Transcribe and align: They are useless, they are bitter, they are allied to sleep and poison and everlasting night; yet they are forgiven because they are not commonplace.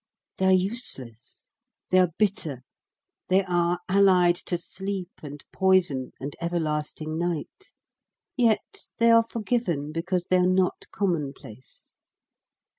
They 0.39 0.45
are 0.47 0.51
useless, 0.51 1.51
they 1.91 1.99
are 1.99 2.09
bitter, 2.17 2.63
they 3.27 3.45
are 3.45 3.77
allied 3.87 4.35
to 4.47 4.57
sleep 4.57 5.11
and 5.21 5.43
poison 5.51 6.11
and 6.19 6.35
everlasting 6.41 7.19
night; 7.19 7.71
yet 8.35 8.81
they 8.97 9.11
are 9.11 9.21
forgiven 9.21 9.91
because 9.91 10.25
they 10.25 10.37
are 10.37 10.47
not 10.47 10.85
commonplace. 10.89 11.91